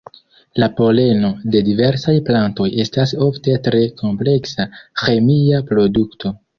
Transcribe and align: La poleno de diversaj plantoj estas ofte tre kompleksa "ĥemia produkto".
La 0.61 0.69
poleno 0.79 1.29
de 1.57 1.61
diversaj 1.67 2.17
plantoj 2.31 2.71
estas 2.87 3.15
ofte 3.29 3.57
tre 3.71 3.85
kompleksa 4.03 4.71
"ĥemia 5.07 5.67
produkto". 5.73 6.39